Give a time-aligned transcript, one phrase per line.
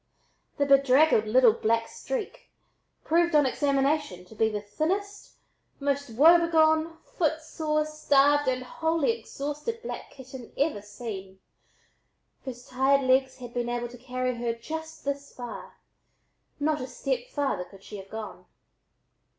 [0.57, 2.49] The bedraggled little "black streak"
[3.03, 5.33] proved on examination to be the thinnest,
[5.79, 11.37] most woebegone, footsore, starved and wholly exhausted black kitten ever seen,
[12.45, 15.77] whose tired legs had been able to carry her just this far
[16.59, 18.45] not a step farther could she have gone.